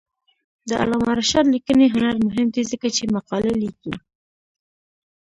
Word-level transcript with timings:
د 0.67 0.71
علامه 0.81 1.11
رشاد 1.19 1.45
لیکنی 1.55 1.85
هنر 1.93 2.15
مهم 2.27 2.47
دی 2.55 2.63
ځکه 2.71 2.87
چې 2.95 3.03
مقالې 3.15 3.53
لیکي. 3.63 3.93